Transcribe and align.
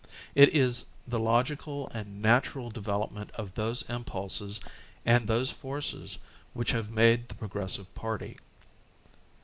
It 0.33 0.49
is 0.55 0.85
the 1.07 1.19
logical 1.19 1.87
and 1.93 2.23
natural 2.23 2.71
development 2.71 3.29
of 3.35 3.53
those 3.53 3.83
impulses 3.83 4.59
and 5.05 5.27
those 5.27 5.51
forces 5.51 6.17
which 6.55 6.71
have 6.71 6.89
made 6.89 7.27
the 7.29 7.35
Progressive 7.35 7.93
party. 7.93 8.39